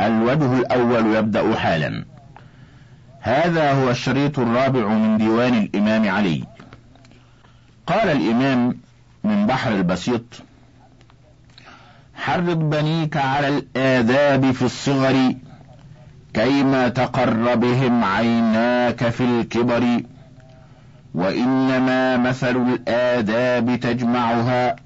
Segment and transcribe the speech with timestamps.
[0.00, 2.04] الوجه الأول يبدأ حالا.
[3.20, 6.44] هذا هو الشريط الرابع من ديوان الإمام علي.
[7.86, 8.78] قال الإمام
[9.24, 10.22] من بحر البسيط
[12.14, 15.34] حرض بنيك على الآداب في الصغر
[16.34, 20.02] كيما تقر بهم عيناك في الكبر
[21.14, 24.76] وإنما مثل الآداب تجمعها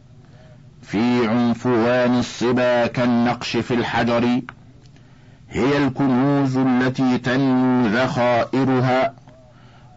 [0.82, 4.40] في عنفوان الصبا كالنقش في الحجر.
[5.51, 9.14] هي الكنوز التي تنمو ذخائرها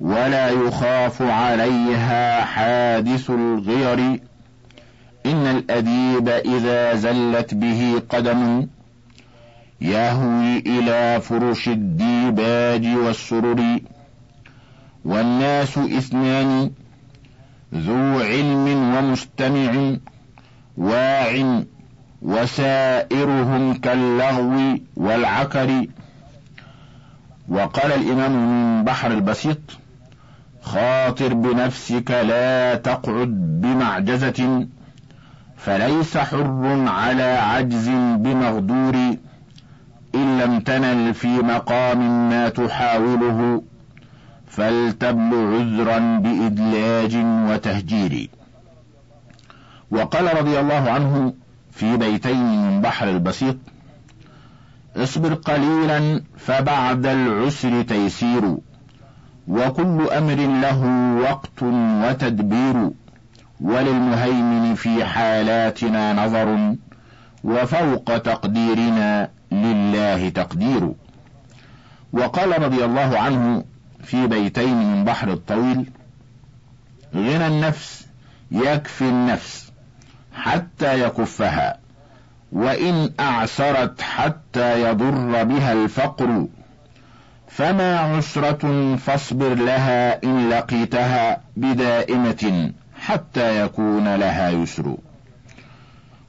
[0.02, 4.20] ولا يخاف عليها حادث الغير.
[5.26, 8.68] إن الأديب إذا زلت به قدم
[9.82, 13.80] يهوي إلى فرش الديباج والسرر.
[15.06, 16.72] والناس إثنان
[17.74, 19.96] ذو علم ومستمع
[20.78, 21.64] واع
[22.22, 25.86] وسائرهم كاللغو والعكر.
[27.50, 29.58] وقال الإمام من بحر البسيط
[30.62, 34.68] خاطر بنفسك لا تقعد بمعجزة
[35.58, 38.96] فليس حر على عجز بمغدور
[40.16, 43.64] إن لم تنل في مقام ما تحاوله
[44.48, 47.16] فلتبل عذرا بإدلاج
[47.50, 48.30] وتهجير.
[49.92, 51.34] وقال رضي الله عنه
[51.82, 53.58] في بيتين من بحر البسيط.
[54.96, 58.58] اصبر قليلا فبعد العسر تيسير
[59.48, 60.86] وكل أمر له
[61.22, 61.64] وقت
[62.04, 62.90] وتدبير.
[63.62, 66.76] وللمهيمن في حالاتنا نظر
[67.44, 70.92] وفوق تقديرنا لله تقدير.
[72.14, 73.64] وقال رضي الله عنه
[74.04, 75.90] في بيتين من بحر الطويل
[77.16, 78.08] غنى النفس
[78.52, 79.71] يكفي النفس.
[80.42, 81.78] حتى يكفها.
[82.52, 86.48] وإن أعسرت حتى يضر بها الفقر.
[87.48, 94.96] فما عسرة فاصبر لها إن لقيتها بدائمة حتى يكون لها يسر.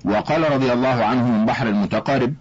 [0.04, 2.34] وقال رضي الله عنه من بحر المتقارب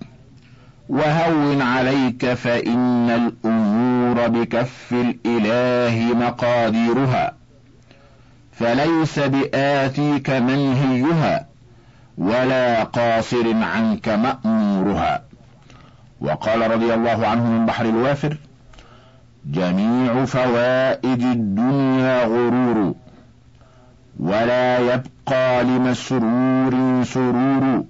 [0.89, 7.33] وهون عليك فإن الأمور بكف الإله مقاديرها
[8.51, 11.50] فليس بآتيك منهيها
[12.21, 15.21] ولا قاصر عنك مأمورها.
[16.21, 18.37] وقال رضي الله عنه من بحر الوافر
[19.45, 22.93] جميع فوائد الدنيا غرور
[24.19, 27.83] ولا يبقى لمسرور سرور.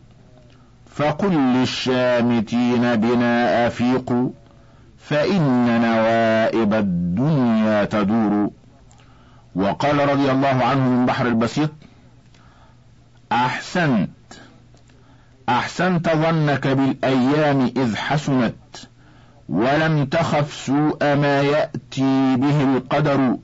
[0.95, 4.29] فقل للشامتين بنا أفيقوا
[4.97, 8.49] فإن نوائب الدنيا تدور.
[9.55, 11.69] وقال رضي الله عنه من بحر البسيط
[13.31, 14.09] أحسنت.
[15.49, 18.55] أحسنت ظنك بالأيام إذ حسنت
[19.49, 23.37] ولم تخف سوء ما يأتي به القدر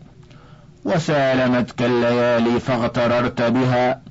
[0.86, 4.02] وسالمتك الليالي فاغتررت بها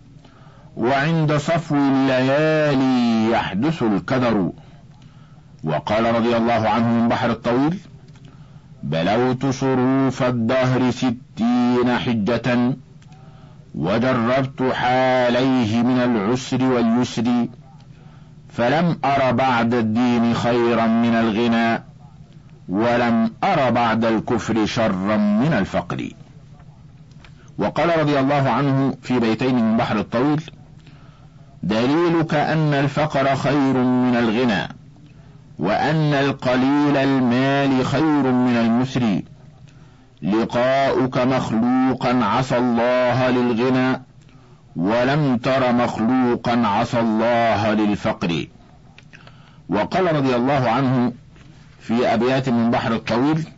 [0.77, 4.51] وعند صفو الليالي يحدث الكدر.
[5.65, 7.79] وقال رضي الله عنه من بحر الطويل
[8.83, 12.77] بلوت صروف الدهر ستين حجة.
[13.77, 17.47] وجربت حاليه من العسر واليسر
[18.49, 21.83] فلم أر بعد الدين خيرا من الغنى
[22.69, 26.11] ولم أر بعد الكفر شرا من الفقر.
[27.59, 30.43] وقال رضي الله عنه في بيتين من بحر الطويل
[31.63, 34.69] دليلك أن الفقر خير من الغنى
[35.59, 39.23] وأن القليل المال خير من المسر.
[40.23, 44.03] لقاؤك مخلوقا عصى الله للغنى
[44.77, 48.47] ولم تر مخلوقا عصى الله للفقر.
[49.69, 51.13] وقال رضي الله عنه
[51.81, 53.49] في أبيات من بحر الطويل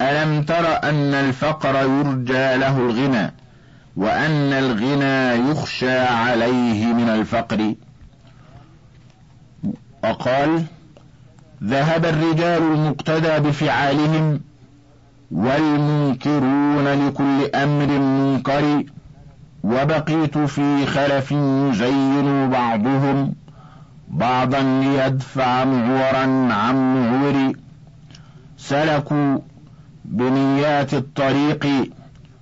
[0.00, 3.32] ألم تر أن الفقر يرجى له الغنى
[3.96, 7.74] وأن الغنى يخشى عليه من الفقر؟
[10.04, 10.64] وقال
[11.64, 14.40] ذهب الرجال المقتدى بفعالهم
[15.30, 18.84] والمنكرون لكل أمر منكر
[19.64, 23.34] وبقيت في خلف يزين بعضهم
[24.08, 27.52] بعضا ليدفع معورا عن معور
[28.58, 29.38] سلكوا
[30.04, 31.66] بنيات الطريق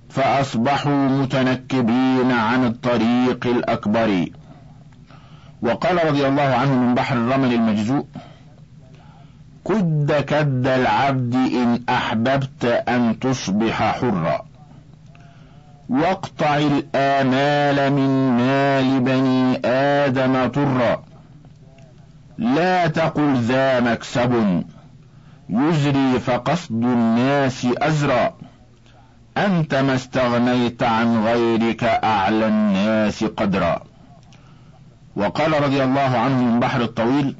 [0.09, 4.25] فأصبحوا متنكبين عن الطريق الأكبر.
[5.61, 8.05] وقال رضي الله عنه من بحر الرمل المجزوء
[9.65, 14.45] كد كد العبد إن أحببت أن تصبح حرا.
[15.89, 21.03] واقطع الآمال من مال بني آدم طرا.
[22.37, 24.63] لا تقل ذا مكسب.
[25.49, 28.33] يزري فقصد الناس أزرى
[29.37, 33.81] أنت ما استغنيت عن غيرك أعلى الناس قدرا.
[35.15, 37.35] وقال رضي الله عنه من بحر الطويل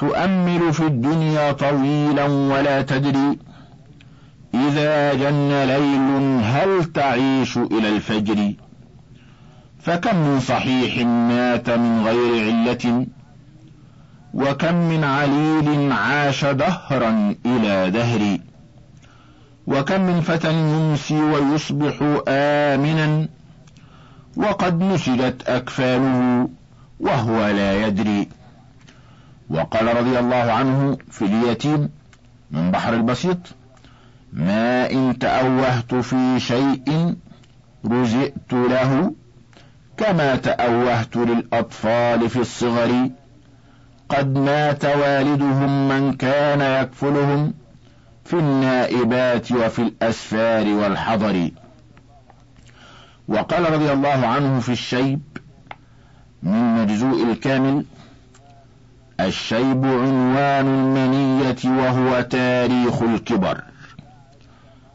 [0.00, 3.38] تؤمل في الدنيا طويلا ولا تدري
[4.54, 8.52] إذا جن ليل هل تعيش إلى الفجر؟
[9.82, 13.06] فكم من صحيح مات من غير علة؟
[14.34, 18.38] وكم من عليل عاش دهرا إلى دهر؟
[19.66, 23.28] وكم من فتى يمسي ويصبح آمنا؟
[24.36, 26.48] وقد نسجت أكفانه
[27.00, 28.39] وهو لا يدري.
[29.50, 31.88] وقال رضي الله عنه في اليتيم
[32.50, 33.38] من بحر البسيط
[34.32, 37.14] ما إن تأوهت في شيء
[37.86, 39.12] رزئت له
[39.96, 43.10] كما تأوهت للأطفال في الصغر
[44.08, 47.54] قد مات والدهم من كان يكفلهم
[48.24, 51.50] في النائبات وفي الأسفار والحضر.
[53.28, 55.20] وقال رضي الله عنه في الشيب
[56.42, 57.84] من مجزوء الكامل
[59.26, 63.60] الشيب عنوان المنية وهو تاريخ الكبر.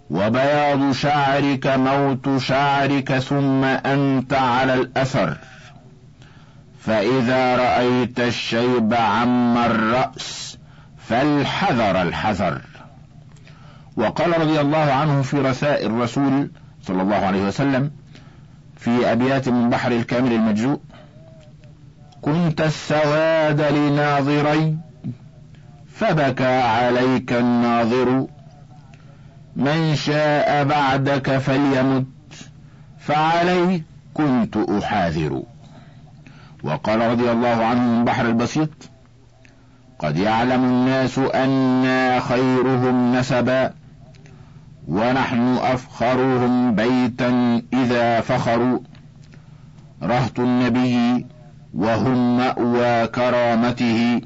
[0.09, 5.37] وبياض شعرك موت شعرك ثم أنت على الأثر.
[6.79, 10.57] فإذا رأيت الشيب عم الرأس
[10.97, 12.61] فالحذر الحذر.
[13.97, 16.51] وقال رضي الله عنه في رسائل الرسول
[16.83, 17.91] صلى الله عليه وسلم
[18.77, 20.79] في أبيات من بحر الكامل المجزوء
[22.25, 24.77] كنت السواد لناظري
[25.93, 28.27] فبكى عليك الناظر.
[29.55, 32.05] من شاء بعدك فليمت
[32.99, 33.83] فعلي
[34.13, 35.43] كنت أحاذر.
[36.63, 38.69] وقال رضي الله عنه من بحر البسيط
[39.99, 43.73] قد يعلم الناس أنا خيرهم نسبا
[44.87, 48.79] ونحن أفخرهم بيتا إذا فخروا.
[50.03, 51.25] رهط النبي
[51.75, 54.21] وهم مأوى كرامته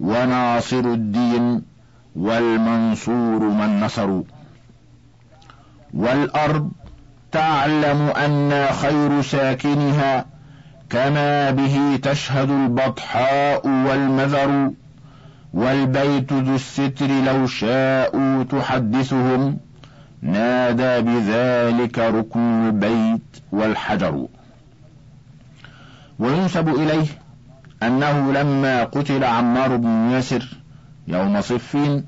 [0.00, 1.62] وناصر الدين
[2.16, 4.22] والمنصور من نصروا.
[5.94, 6.70] والأرض
[7.32, 10.24] تعلم أن خير ساكنها
[10.90, 14.70] كما به تشهد البطحاء والمذر
[15.54, 19.58] والبيت ذو الستر لو شاءوا تحدثهم
[20.22, 24.26] نادى بذلك ركن البيت والحجر.
[26.18, 27.06] وينسب إليه
[27.82, 30.48] أنه لما قتل عمار بن ياسر
[31.08, 32.04] يوم صفين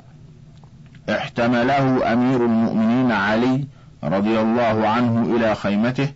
[1.10, 3.64] احتمله أمير المؤمنين علي
[4.04, 6.12] رضي الله عنه إلى خيمته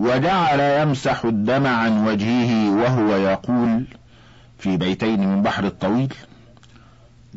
[0.00, 3.84] وجعل يمسح الدم عن وجهه وهو يقول
[4.58, 6.14] في بيتين من بحر الطويل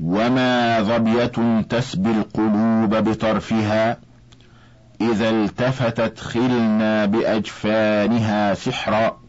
[0.02, 3.98] وما ظبية تسبي القلوب بطرفها
[5.02, 9.21] إذا التفتت خلنا بأجفانها سحرا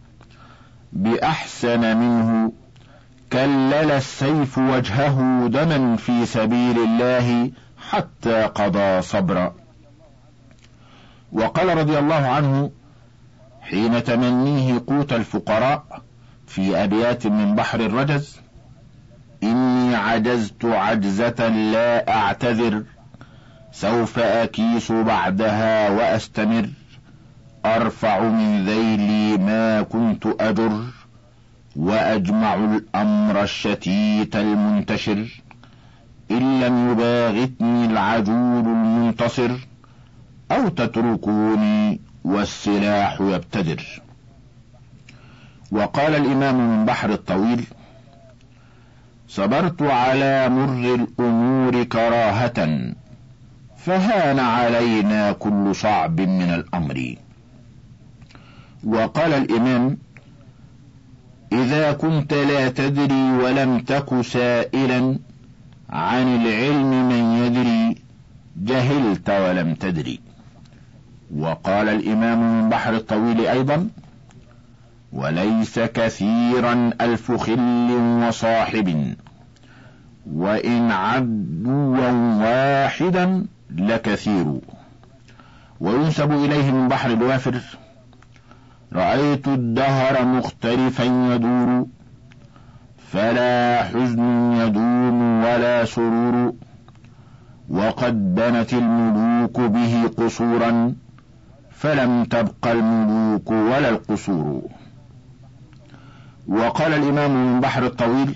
[0.92, 2.52] بأحسن منه.
[3.32, 7.50] كلل السيف وجهه دما في سبيل الله
[7.90, 9.54] حتى قضى صبرا.
[11.32, 12.70] وقال رضي الله عنه
[13.62, 16.02] حين تمنيه قوت الفقراء
[16.46, 18.40] في أبيات من بحر الرجز
[19.42, 22.82] إني عجزت عجزة لا أعتذر
[23.72, 26.68] سوف أكيس بعدها وأستمر.
[27.66, 30.84] أرفع من ذيلي ما كنت أجر
[31.76, 35.42] وأجمع الأمر الشتيت المنتشر
[36.30, 39.50] إن لم يباغتني العجول المنتصر
[40.50, 44.02] أو تتركوني والسلاح يبتدر.
[45.72, 47.64] وقال الإمام من بحر الطويل
[49.28, 52.78] صبرت على مر الأمور كراهة
[53.76, 57.14] فهان علينا كل صعب من الأمر.
[58.84, 59.98] وقال الإمام
[61.52, 65.18] إذا كنت لا تدري ولم تك سائلا
[65.90, 67.96] عن العلم من يدري
[68.56, 70.20] جهلت ولم تدري.
[71.36, 73.88] وقال الإمام من بحر الطويل أيضا
[75.12, 77.90] وليس كثيرا ألف خل
[78.28, 79.14] وصاحب
[80.32, 82.10] وإن عدوا
[82.42, 84.60] واحدا لكثير.
[85.80, 87.60] وينسب إليه من بحر الوافر
[88.94, 91.86] رأيت الدهر مختلفا يدور
[93.12, 96.52] فلا حزن يدوم ولا سرور
[97.68, 100.94] وقد بنت الملوك به قصورا
[101.70, 104.62] فلم تبق الملوك ولا القصور.
[106.48, 108.34] وقال الإمام من بحر الطويل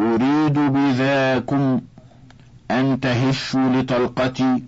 [0.00, 1.80] أريد بذاكم
[2.70, 4.62] أن تهشوا لطلقتي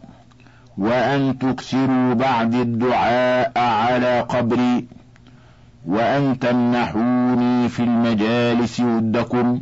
[0.79, 4.87] وأن تكثروا بعد الدعاء على قبري
[5.87, 9.61] وأن تمنحوني في المجالس ودكم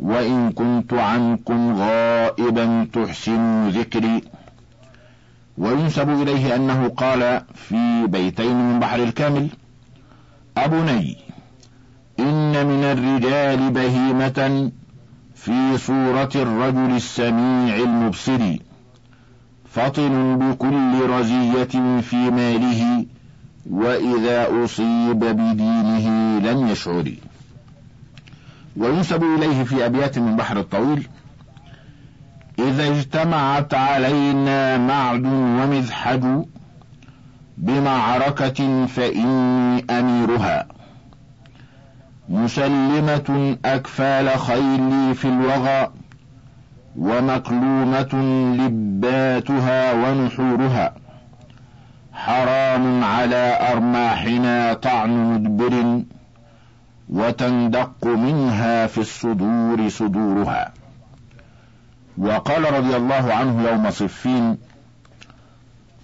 [0.00, 4.22] وإن كنت عنكم غائبا تحسنوا ذكري.
[5.58, 9.48] وينسب إليه أنه قال في بيتين من بحر الكامل
[10.56, 11.16] أبني
[12.20, 14.70] إن من الرجال بهيمة
[15.34, 18.56] في صورة الرجل السميع المبصر
[19.74, 23.06] فطن بكل رزية في ماله
[23.70, 27.12] وإذا أصيب بدينه لم يشعر.
[28.76, 31.08] وينسب إليه في أبيات من بحر الطويل
[32.58, 36.44] إذا اجتمعت علينا معد ومذحج
[37.58, 40.66] بمعركة فإني أميرها.
[42.28, 45.88] مسلمة أكفال خيلي في الوغى
[46.96, 48.14] ومكلومة
[48.58, 50.94] لباتها ونحورها.
[52.12, 56.02] حرام على أرماحنا طعن مدبر
[57.08, 60.72] وتندق منها في الصدور صدورها.
[62.18, 64.58] وقال رضي الله عنه يوم صفين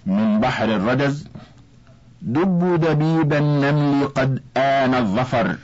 [0.05, 1.27] من بحر الرجز
[2.21, 5.55] دبوا دبيب النمل قد آن الظفر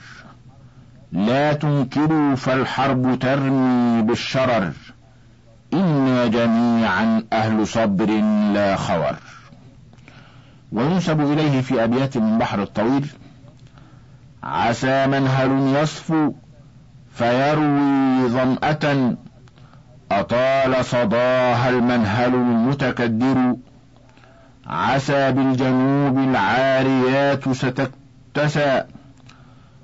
[1.11, 4.71] لا تنكروا فالحرب ترمي بالشرر.
[5.73, 8.09] إنا جميعا أهل صبر
[8.53, 9.15] لا خور.
[10.71, 13.07] وينسب إليه في أبيات من بحر الطويل
[14.43, 16.33] عسى منهل يصفو
[17.13, 19.15] فيروي ظمأة
[20.11, 23.55] أطال صداها المنهل المتكدر.
[24.67, 28.83] عسى بالجنوب العاريات ستكتسى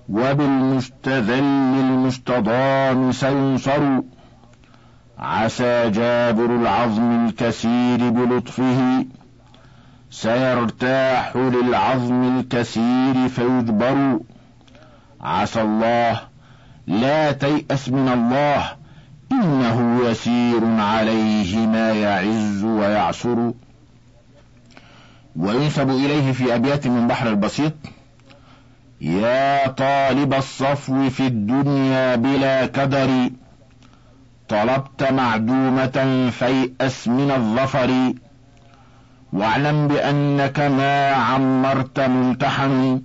[0.09, 1.39] وبالمستذل
[1.79, 4.01] المستضام سينصر.
[5.23, 9.05] عسى جابر العظم الكثير بلطفه
[10.11, 14.19] سيرتاح للعظم الكثير فيجبر
[15.21, 16.21] عسى الله
[16.87, 18.75] لا تيأس من الله
[19.31, 23.53] إنه يسير عليه ما يعز ويعسر.
[25.35, 27.73] وينسب إليه في أبيات من بحر البسيط
[29.01, 33.29] يا طالب الصفو في الدنيا بلا كدر.
[34.49, 38.13] طلبت معدومة فيأس من الظفر.
[39.33, 43.01] واعلم بأنك ما عمرت ممتحن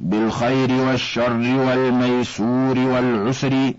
[0.00, 3.72] بالخير والشر والميسور والعسر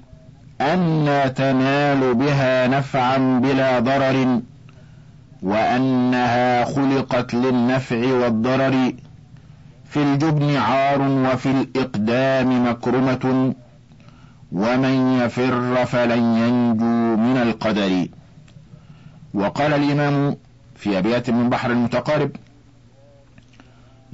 [0.62, 4.39] أن تنال بها نفعا بلا ضرر
[5.43, 8.93] وأنها خلقت للنفع والضرر.
[9.89, 13.53] في الجبن عار وفي الإقدام مكرمة.
[14.51, 18.08] ومن يفر فلن ينجو من القدر.
[19.34, 20.38] وقال الإمام
[20.75, 22.32] في أبيات من بحر المتقارب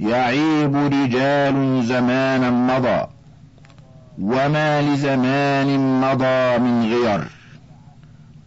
[0.00, 3.06] يعيب رجال زمانا مضى
[4.20, 7.28] وما لزمان مضى من غير.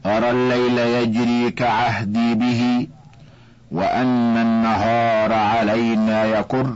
[0.05, 2.87] أرى الليل يجري كعهدي به
[3.71, 6.73] وأن النهار علينا يكر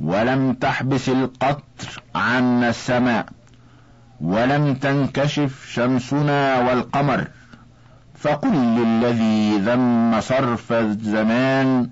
[0.00, 3.26] ولم تحبس القطر عنا السماء.
[4.20, 7.28] ولم تنكشف شمسنا والقمر
[8.14, 11.90] فقل للذي ذم صرف الزمان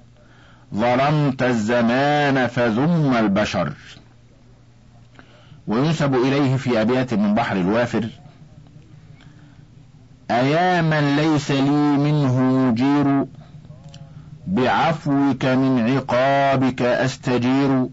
[0.75, 3.73] ظلمت الزمان فذم البشر
[5.67, 8.09] وينسب إليه في أبيات من بحر الوافر
[10.31, 13.27] أيا من ليس لي منه مجير
[14.47, 17.87] بعفوك من عقابك أستجير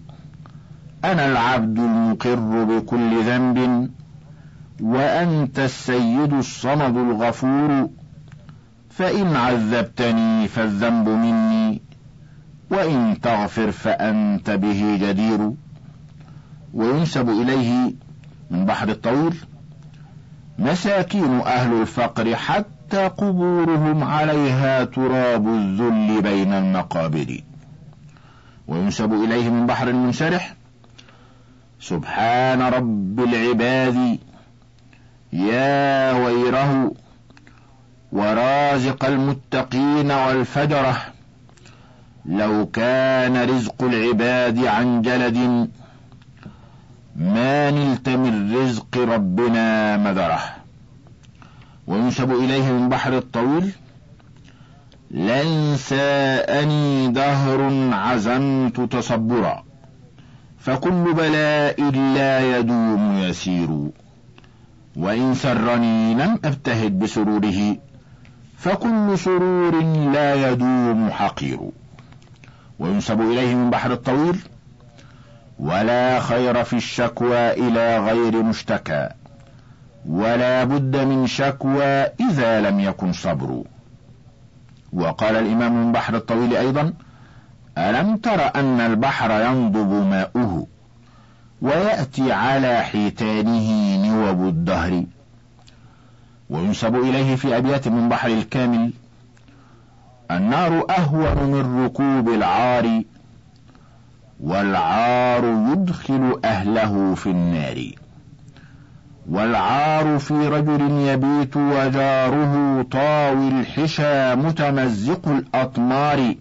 [1.05, 3.89] أنا العبد المقر بكل ذنب
[4.81, 7.89] وأنت السيد الصمد الغفور
[8.89, 11.81] فإن عذبتني فالذنب مني
[12.69, 15.51] وإن تغفر فأنت به جدير.
[16.73, 17.93] وينسب إليه
[18.51, 19.35] من بحر الطويل
[20.59, 27.41] مساكين أهل الفقر حتى قبورهم عليها تراب الذل بين المقابر.
[28.67, 30.53] وينسب إليه من بحر المنشرح
[31.79, 34.19] سبحان رب العباد.
[35.33, 36.91] يا ويره
[38.11, 40.97] ورازق المتقين والفجرة
[42.25, 45.69] لو كان رزق العباد عن جلد
[47.15, 50.39] ما نلت من رزق ربنا مدرة.
[51.87, 53.71] وينسب إليه من بحر الطويل
[55.11, 59.63] لن ساءني دهر عزمت تصبرا
[60.59, 63.89] فكل بلاء لا يدوم يسير.
[64.95, 67.77] وإن سرني لم أبتهد بسروره
[68.57, 69.83] فكل سرور
[70.13, 71.59] لا يدوم حقير.
[72.79, 74.39] وينسب إليه من بحر الطويل
[75.59, 79.09] ولا خير في الشكوى إلى غير مشتكى.
[80.05, 81.83] ولا بد من شكوى
[82.29, 83.63] إذا لم يكن صبر.
[84.93, 86.93] وقال الإمام من بحر الطويل أيضا
[87.77, 90.67] ألم تر أن البحر ينضب ماؤه؟
[91.61, 95.03] ويأتي على حيتانه نوب الدهر.
[96.49, 98.91] وينسب إليه في أبيات من بحر الكامل
[100.31, 103.01] النار أهون من ركوب العار
[104.39, 107.91] والعار يدخل أهله في النار.
[109.29, 116.35] والعار في رجل يبيت وجاره طاوي الحشى متمزق الأطمار.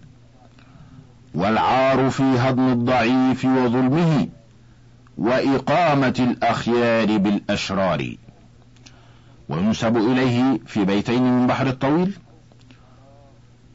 [1.35, 4.27] والعار في هضم الضعيف وظلمه.
[5.21, 8.15] وإقامة الأخيار بالأشرار.
[9.49, 12.17] وينسب إليه في بيتين من بحر الطويل.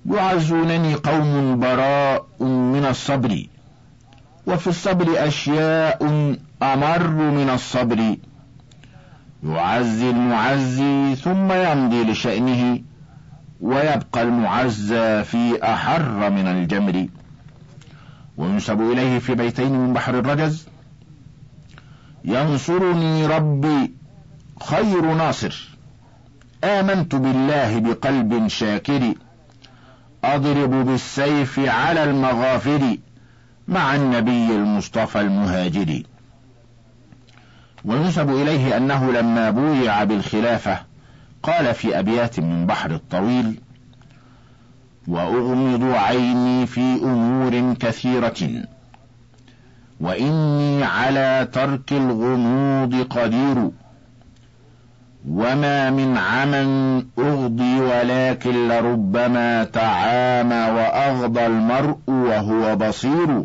[0.07, 3.47] يعزونني قوم براء من الصبر.
[4.47, 6.05] وفي الصبر أشياء
[6.63, 8.17] أمر من الصبر.
[9.45, 12.81] يعزي المعزي ثم يمضي لشأنه.
[13.61, 17.07] ويبقى المعزى في أحر من الجمر.
[18.37, 20.76] وينسب إليه في بيتين من بحر الرجز.
[22.27, 23.93] ينصرني ربي
[24.63, 25.69] خير ناصر.
[26.65, 29.15] آمنت بالله بقلب شاكر.
[30.25, 32.97] أضرب بالسيف على المغافر
[33.69, 36.03] مع النبي المصطفى المهاجر.
[37.85, 40.81] وينسب إليه أنه لما بويع بالخلافة
[41.43, 43.61] قال في أبيات من بحر الطويل
[45.09, 48.67] وأغمض عيني في أمور كثيرة.
[50.01, 53.71] وإني على ترك الغموض قدير
[55.31, 63.45] وما من عمى أغضي ولكن لربما تعامى وأغضى المرء وهو بصير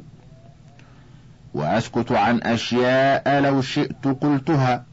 [1.54, 4.84] وأسكت عن أشياء لو شئت قلتها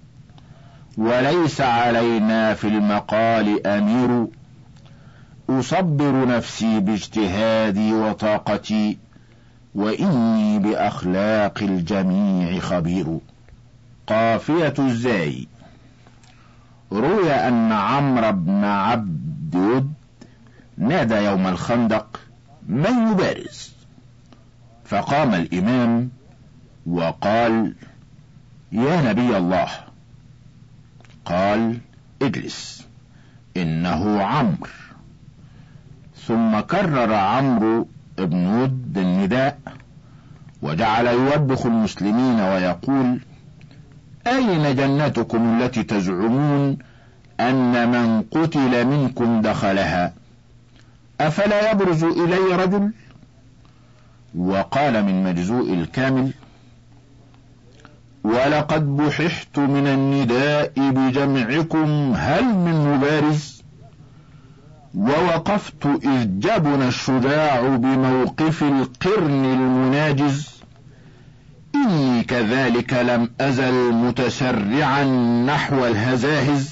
[0.99, 4.27] وليس علينا في المقال أمير
[5.51, 8.99] أصبر نفسي باجتهادي وطاقتي
[9.75, 13.19] وإني بأخلاق الجميع خبير.
[14.07, 15.47] قافية الزاي.
[16.93, 19.93] روي أن عمرو بن عبد ود
[20.79, 22.21] نادى يوم الخندق
[22.69, 23.73] من يبارز.
[24.85, 26.11] فقام الإمام
[26.87, 27.75] وقال
[28.73, 29.69] يا نبي الله.
[31.25, 31.79] قال
[32.23, 32.87] اجلس
[33.57, 34.71] إنه عمرو.
[36.27, 37.89] ثم كرر عمرو
[38.21, 39.59] بن ود النداء
[40.63, 43.21] وجعل يوبخ المسلمين ويقول
[44.27, 46.79] أين جنتكم التي تزعمون
[47.41, 50.13] أن من قتل منكم دخلها؟
[51.21, 52.93] أفلا يبرز إلي رجل؟
[54.39, 56.33] وقال من مجزوء الكامل
[58.25, 63.58] ولقد بححت من النداء بجمعكم هل من مبارز؟
[64.95, 70.49] ووقفت إذ جبن الشجاع بموقف القرن المناجز.
[71.75, 75.05] إني كذلك لم أزل متسرعا
[75.47, 76.71] نحو الهزاهز.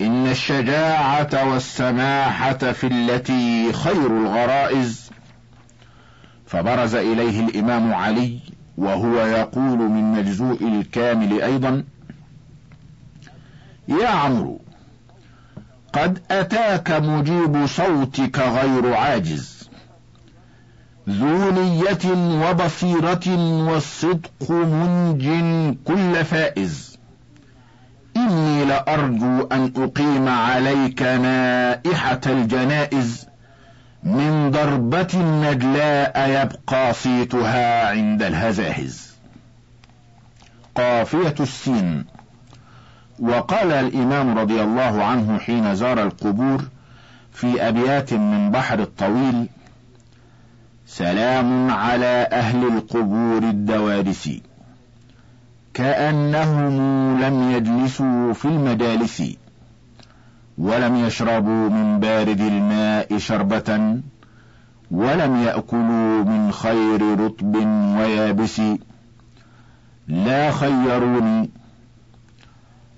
[0.00, 5.10] إن الشجاعة والسماحة في التي خير الغرائز.
[6.46, 8.38] فبرز إليه الإمام علي
[8.78, 11.84] وهو يقول من مجزوء الكامل أيضا
[13.88, 14.60] يا عمرو
[15.94, 19.68] قد أتاك مجيب صوتك غير عاجز.
[21.08, 22.06] ذو نية
[22.44, 23.36] وبصيرة
[23.68, 25.24] والصدق منج
[25.84, 26.98] كل فائز.
[28.16, 33.26] إني لأرجو أن أقيم عليك نائحة الجنائز.
[34.02, 39.14] من ضربة نجلاء يبقى صيتها عند الهزاهز.
[40.74, 42.13] قافية السين.
[43.18, 46.64] وقال الإمام رضي الله عنه حين زار القبور
[47.32, 49.46] في أبيات من بحر الطويل
[50.86, 54.30] سلام على أهل القبور الدوارس
[55.74, 56.74] كأنهم
[57.20, 59.22] لم يجلسوا في المجالس
[60.58, 63.98] ولم يشربوا من بارد الماء شربة
[64.90, 67.54] ولم يأكلوا من خير رطب
[67.98, 68.60] ويابس
[70.08, 71.50] لا خيروني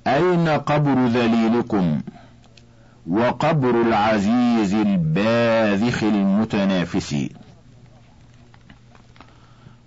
[0.07, 2.01] أين قبر ذليلكم؟
[3.07, 7.17] وقبر العزيز الباذخ المتنافس.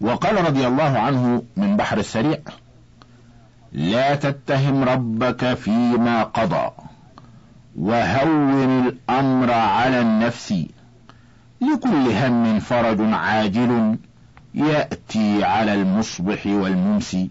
[0.01, 2.37] وقال رضي الله عنه من بحر السريع
[3.71, 6.71] لا تتهم ربك فيما قضى
[7.75, 10.53] وهون الأمر على النفس.
[11.61, 13.97] لكل هم فرج عاجل
[14.53, 17.29] يأتي على المصبح والممسي.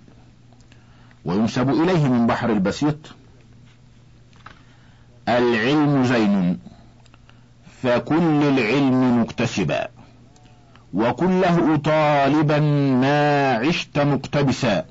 [1.25, 2.97] وينسب إليه من بحر البسيط.
[5.29, 6.59] العلم زين
[7.83, 9.89] فكل العلم مكتسبا
[10.95, 12.61] وكله طالبا
[13.01, 14.85] ما عشت مقتبسا.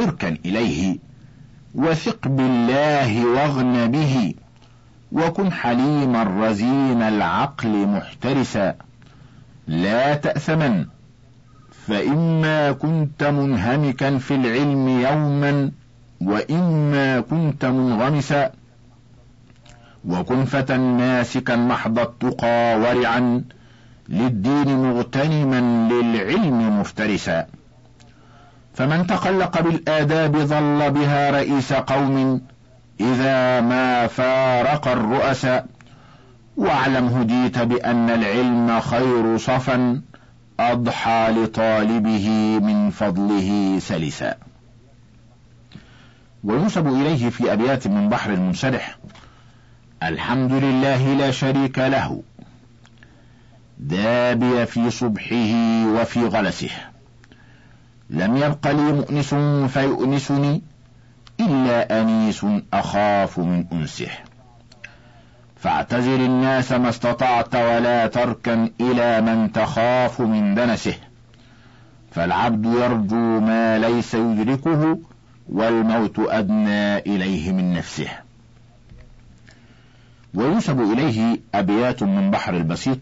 [0.00, 0.98] اركن إليه
[1.74, 4.34] وثق بالله واغن به
[5.12, 8.74] وكن حليما رزين العقل محترسا.
[9.66, 10.86] لا تأثمن
[11.88, 15.70] فإما كنت منهمكا في العلم يوما
[16.20, 18.50] وإما كنت منغمسا.
[20.08, 23.44] وكن فتى ناسكا محض التقى ورعا
[24.08, 27.46] للدين مغتنما للعلم مفترسا.
[28.74, 32.40] فمن تخلق بالآداب ظل بها رئيس قوم
[33.00, 35.66] إذا ما فارق الرؤساء.
[36.56, 40.00] واعلم هديت بأن العلم خير صفا.
[40.60, 42.28] أضحى لطالبه
[42.62, 44.34] من فضله سلسا
[46.44, 48.98] وينسب إليه في أبيات من بحر المنشرح
[50.02, 52.22] الحمد لله لا شريك له
[53.78, 56.70] دابي في صبحه وفي غلسه.
[58.10, 59.34] لم يبق لي مؤنس
[59.72, 60.62] فيؤنسني
[61.40, 64.08] إلا أنيس أخاف من أنسه.
[65.62, 70.94] فاعتزل الناس ما استطعت ولا تركن إلى من تخاف من دنسه.
[72.10, 74.98] فالعبد يرجو ما ليس يدركه
[75.48, 78.08] والموت أدنى إليه من نفسه.
[80.34, 83.00] وينسب إليه أبيات من بحر البسيط.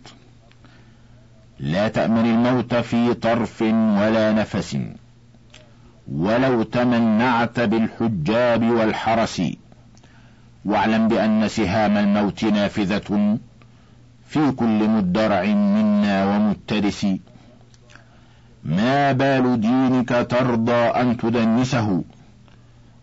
[1.60, 4.78] لا تأمن الموت في طرف ولا نفس.
[6.12, 9.42] ولو تمنعت بالحجاب والحرس.
[10.64, 13.38] واعلم بأن سهام الموت نافذة
[14.28, 17.06] في كل مدرع منا ومترس.
[18.64, 22.04] ما بال دينك ترضى أن تدنسه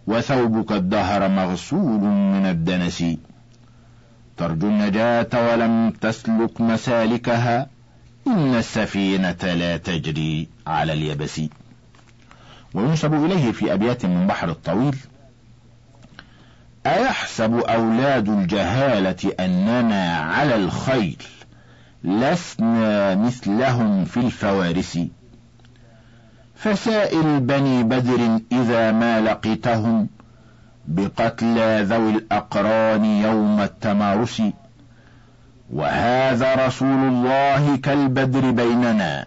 [0.07, 3.03] وثوبك الدهر مغسول من الدنس.
[4.37, 7.67] ترجو النجاة ولم تسلك مسالكها
[8.27, 11.41] إن السفينة لا تجري على اليبس.
[12.73, 14.95] وينسب إليه في أبيات من بحر الطويل
[16.87, 21.23] أيحسب أولاد الجهالة أننا على الخيل؟
[22.03, 24.99] لسنا مثلهم في الفوارس.
[26.55, 30.07] فسائل بني بدر إذا ما لقيتهم
[30.87, 34.41] بقتلى ذوي الأقران يوم التمارس.
[35.73, 39.25] وهذا رسول الله كالبدر بيننا.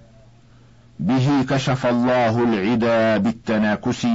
[1.01, 4.07] به كشف الله العدا بالتناكس.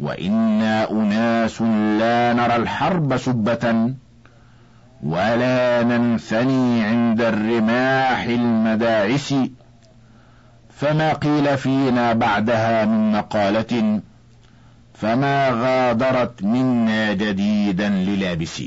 [0.00, 1.62] وإنا أناس
[1.98, 3.94] لا نرى الحرب سبة
[5.02, 9.34] ولا ننثني عند الرماح المداعس
[10.76, 14.00] فما قيل فينا بعدها من مقالة
[14.94, 18.62] فما غادرت منا جديدا للابس.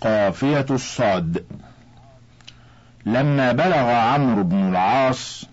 [0.00, 1.44] قافية الصاد.
[3.06, 5.44] لما بلغ عمرو بن العاص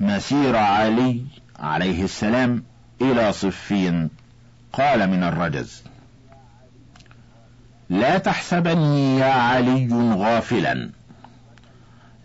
[0.00, 1.22] مسير علي
[1.58, 2.64] عليه السلام
[3.00, 4.10] إلى صفين.
[4.72, 5.82] قال من الرجز
[7.90, 10.90] لا تحسبني يا علي غافلا.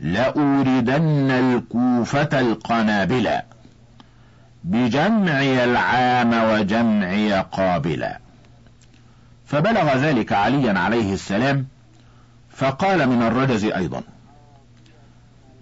[0.01, 3.45] لأوردن الكوفة القنابلا
[4.63, 8.19] بجمعي العام وجمعي قابلا
[9.45, 11.67] فبلغ ذلك عليا عليه السلام
[12.49, 14.03] فقال من الرجز أيضا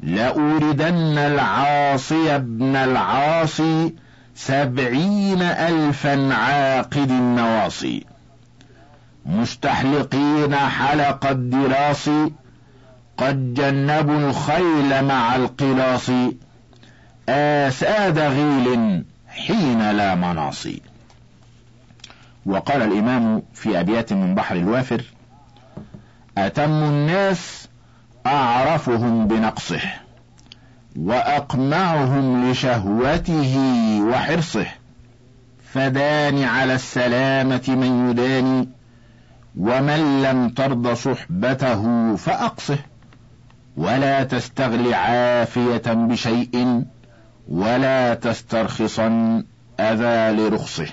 [0.03, 3.93] لأوردن العاصي ابن العاصي
[4.35, 8.05] سبعين ألفا عاقد النواصي.
[9.25, 12.09] مستحلقين حلق الدراس
[13.17, 16.09] قد جنبوا الخيل مع القلاص.
[17.29, 20.81] آساد غيل حين لا مناصي
[22.45, 25.03] وقال الإمام في أبيات من بحر الوافر
[26.37, 27.66] أتم الناس
[28.27, 29.81] أعرفهم بنقصه
[30.95, 33.57] وأقمعهم لشهوته
[34.01, 34.65] وحرصه
[35.73, 38.69] فدان على السلامة من يداني
[39.57, 42.77] ومن لم ترض صحبته فأقصه
[43.77, 46.83] ولا تستغل عافية بشيء
[47.47, 49.43] ولا تسترخصا
[49.79, 50.87] أذى لرخصه.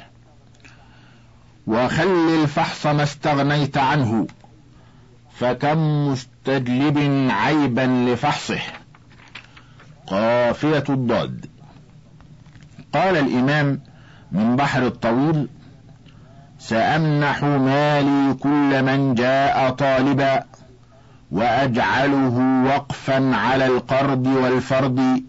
[1.66, 4.26] وخل الفحص ما استغنيت عنه
[5.38, 6.14] فكم
[6.48, 8.60] مستجلب عيبا لفحصه.
[10.06, 11.46] قافية الضاد.
[12.92, 13.80] قال الإمام
[14.32, 15.48] من بحر الطويل
[16.58, 20.44] سأمنح مالي كل من جاء طالبا
[21.30, 25.22] وأجعله وقفا على القرض والفرض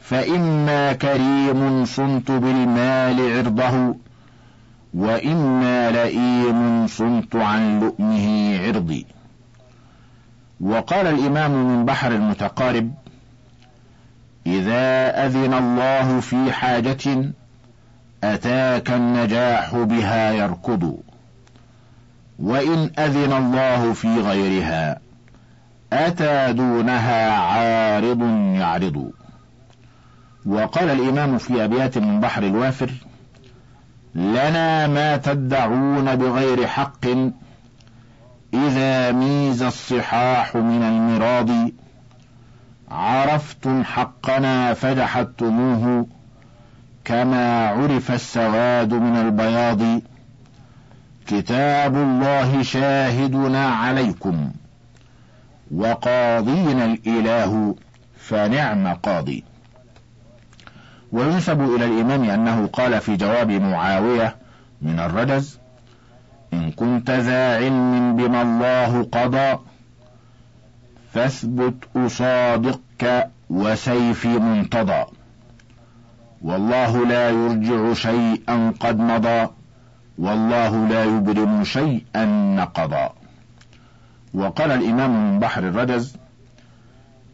[0.00, 3.96] فإما كريم صنت بالمال عرضه
[4.94, 9.17] وإما لئيم صنت عن لؤمه عرضي.
[10.60, 12.94] وقال الإمام من بحر المتقارب
[14.46, 17.32] إذا أذن الله في حاجة
[18.24, 20.98] أتاك النجاح بها يركض
[22.38, 25.00] وإن أذن الله في غيرها
[25.92, 28.22] أتى دونها عارض
[28.54, 29.10] يعرض.
[30.46, 32.90] وقال الإمام في أبيات من بحر الوافر
[34.14, 37.06] لنا ما تدعون بغير حق
[38.54, 41.70] إذا ميز الصحاح من المراض
[42.90, 46.06] عرفتم حقنا فجحدتموه
[47.04, 50.00] كما عرف السواد من البياض.
[51.26, 54.50] كتاب الله شاهدنا عليكم
[55.74, 57.74] وقاضينا الإله
[58.18, 59.44] فنعم قاضي.
[61.12, 64.36] وينسب إلى الإمام أنه قال في جواب معاوية
[64.82, 65.58] من الرجز
[66.52, 69.58] إن كنت ذا علم بما الله قضى
[71.12, 75.04] فاثبت أصادقك وسيفي منتضى.
[76.42, 79.48] والله لا يرجع شيئا قد مضى
[80.18, 82.24] والله لا يبرم شيئا
[82.56, 83.08] نقضى.
[84.34, 86.16] وقال الإمام من بحر الرجز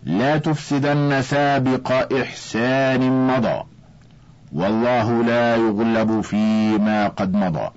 [0.04, 3.62] لا تفسدن سابق إحسان مضى
[4.52, 7.68] والله لا يغلب فيما قد مضى.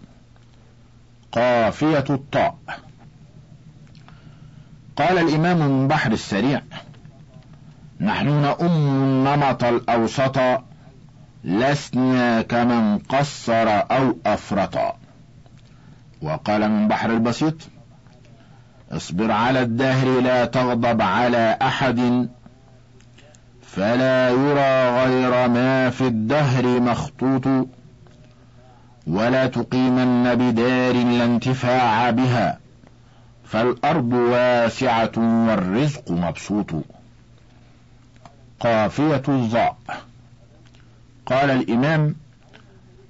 [1.32, 2.58] قافية الطاء.
[4.96, 6.62] قال الإمام من بحر السريع
[8.02, 10.40] نحن نؤم النمط الأوسط
[11.44, 14.96] لسنا كمن قصر أو أفرط.
[16.22, 17.56] وقال من بحر البسيط
[18.92, 22.30] اصبر على الدهر لا تغضب على أحد
[23.62, 27.68] فلا يرى غير ما في الدهر مخطوط.
[29.08, 32.60] ولا تقيمن بدار لا انتفاع بها
[33.46, 36.72] فالأرض واسعة والرزق مبسوط.
[38.60, 39.78] قافية الظاء
[41.26, 42.15] قال الإمام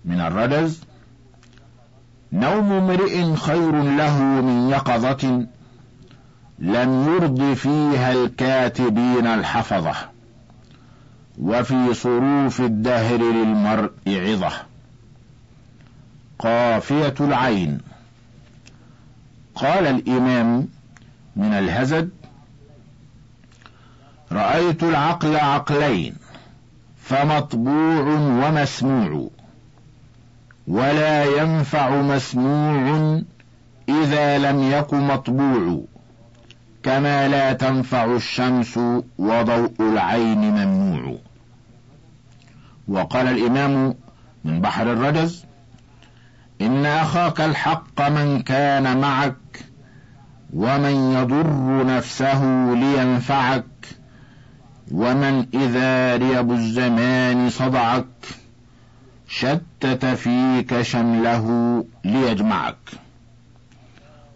[0.05, 0.81] من الردز
[2.33, 5.45] نوم امرئ خير له من يقظة
[6.60, 9.95] لم يرض فيها الكاتبين الحفظة
[11.41, 14.66] وفي صروف الدهر للمرء عظة.
[16.39, 17.82] قافية العين.
[19.56, 20.67] قال الإمام
[21.36, 22.10] من الهزد
[24.32, 26.15] رأيت العقل عقلين
[27.04, 29.30] فمطبوع ومسموع
[30.67, 33.21] ولا ينفع مسموع
[33.89, 35.82] إذا لم يك مطبوع
[36.84, 38.78] كما لا تنفع الشمس
[39.17, 41.17] وضوء العين ممنوع.
[42.88, 43.95] وقال الإمام
[44.45, 45.46] من بحر الرجز
[46.61, 49.37] إن أخاك الحق من كان معك
[50.53, 52.43] ومن يضر نفسه
[52.73, 53.65] لينفعك
[54.91, 58.05] ومن إذا ريب الزمان صدعك
[59.27, 62.91] شتت فيك شمله ليجمعك.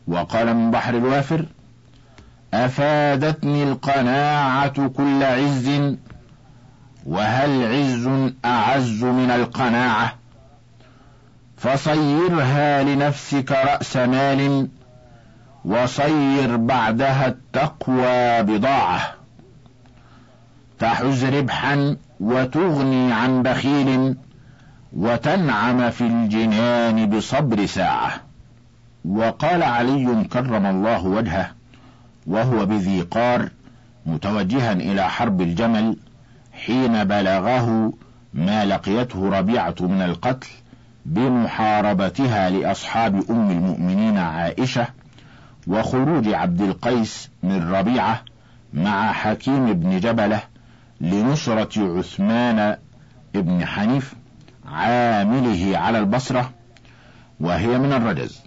[0.08, 1.46] وقال من بحر الوافر
[2.54, 5.98] أفادتني القناعة كل عز
[7.06, 10.21] وهل عز أعز من القناعة؟
[11.62, 14.68] فصيرها لنفسك رأس مال
[15.66, 19.02] وصير بعدها التقوى بضاعة.
[20.80, 24.16] تحز ربحا وتغني عن بخيل
[24.94, 28.12] وتنعم في الجنان بصبر ساعة.
[29.06, 31.52] وقال علي كرم الله وجهه
[32.28, 33.50] وهو بذي قار
[34.06, 35.98] متوجها إلى حرب الجمل
[36.66, 37.94] حين بلغه
[38.34, 40.48] ما لقيته ربيعة من القتل.
[41.06, 44.88] بمحاربتها لأصحاب أم المؤمنين عائشة
[45.68, 48.22] وخروج عبد القيس من ربيعة
[48.74, 50.42] مع حكيم بن جبلة
[51.02, 52.78] لنصرة عثمان
[53.34, 54.14] بن حنيف
[54.66, 56.52] عامله على البصرة
[57.40, 58.42] وهي من الرجز.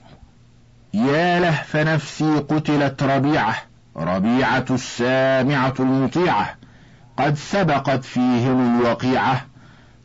[0.95, 3.55] يا له فنفسي قتلت ربيعة
[3.97, 6.55] ربيعة السامعة المطيعة
[7.17, 9.45] قد سبقت فيهم الوقيعة.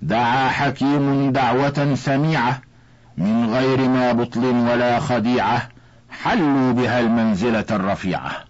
[0.02, 2.62] دعا حكيم دعوة سميعة
[3.18, 5.70] من غير ما بطل ولا خديعة
[6.10, 8.49] حلوا بها المنزلة الرفيعة.